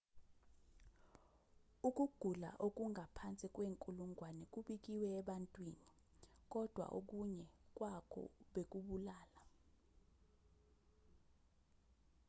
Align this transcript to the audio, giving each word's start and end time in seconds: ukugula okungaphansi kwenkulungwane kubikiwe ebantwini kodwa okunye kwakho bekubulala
ukugula 1.87 2.49
okungaphansi 2.65 3.45
kwenkulungwane 3.55 4.43
kubikiwe 4.53 5.07
ebantwini 5.19 5.89
kodwa 6.51 6.85
okunye 6.97 7.45
kwakho 7.77 8.23
bekubulala 8.53 9.41